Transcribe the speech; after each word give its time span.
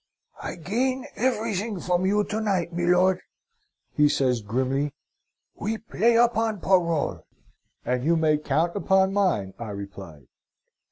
"'I 0.41 0.55
gain 0.55 1.05
everything 1.15 1.79
from 1.79 2.07
you 2.07 2.23
to 2.23 2.41
night, 2.41 2.73
milor,' 2.73 3.21
says 4.07 4.39
he, 4.39 4.43
grimly. 4.43 4.93
'We 5.53 5.77
play 5.77 6.15
upon 6.15 6.59
parole.' 6.59 7.23
"'And 7.85 8.03
you 8.03 8.15
may 8.17 8.39
count 8.39 8.75
upon 8.75 9.13
mine,' 9.13 9.53
I 9.59 9.69
replied. 9.69 10.25